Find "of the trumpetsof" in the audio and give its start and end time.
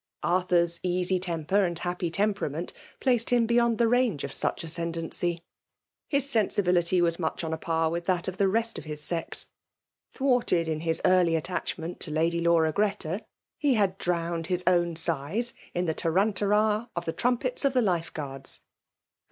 16.95-17.71